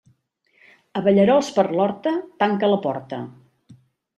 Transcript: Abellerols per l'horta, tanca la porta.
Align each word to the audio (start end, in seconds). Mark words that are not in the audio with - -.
Abellerols 1.01 1.51
per 1.57 1.65
l'horta, 1.75 2.15
tanca 2.45 2.71
la 2.73 2.81
porta. 2.87 3.21